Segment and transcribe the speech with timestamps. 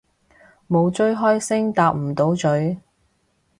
[0.67, 2.77] 冇追開星搭唔到咀